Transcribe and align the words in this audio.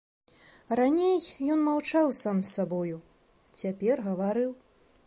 Раней 0.79 1.17
ён 1.57 1.61
маўчаў 1.67 2.09
сам 2.23 2.41
з 2.45 2.49
сабою, 2.57 2.97
цяпер 3.63 4.05
гаварыў. 4.09 4.51